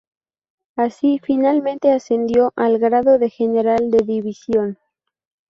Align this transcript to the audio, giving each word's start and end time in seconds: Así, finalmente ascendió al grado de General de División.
Así, 0.75 1.19
finalmente 1.23 1.91
ascendió 1.93 2.53
al 2.55 2.79
grado 2.79 3.19
de 3.19 3.29
General 3.29 3.91
de 3.91 3.99
División. 4.03 4.79